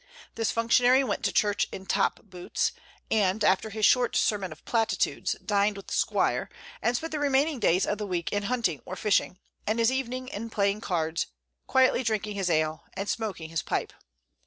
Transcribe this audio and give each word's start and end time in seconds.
This 0.33 0.49
functionary 0.49 1.03
went 1.03 1.21
to 1.25 1.31
church 1.31 1.67
in 1.71 1.85
top 1.85 2.21
boots, 2.23 2.71
and, 3.11 3.43
after 3.43 3.69
his 3.69 3.85
short 3.85 4.15
sermon 4.15 4.51
of 4.51 4.65
platitudes, 4.65 5.33
dined 5.45 5.77
with 5.77 5.85
the 5.85 5.93
squire, 5.93 6.49
and 6.81 6.97
spent 6.97 7.11
the 7.11 7.19
remaining 7.19 7.59
days 7.59 7.85
of 7.85 7.99
the 7.99 8.07
week 8.07 8.33
in 8.33 8.41
hunting 8.49 8.81
or 8.83 8.95
fishing, 8.95 9.37
and 9.67 9.77
his 9.77 9.91
evenings 9.91 10.31
in 10.31 10.49
playing 10.49 10.81
cards, 10.81 11.27
quietly 11.67 12.01
drinking 12.01 12.33
his 12.33 12.49
ale, 12.49 12.83
and 12.95 13.09
smoking 13.09 13.49
his 13.51 13.61
pipe. 13.61 13.93